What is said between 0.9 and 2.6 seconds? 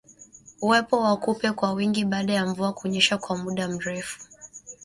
wa kupe kwa wingi baada ya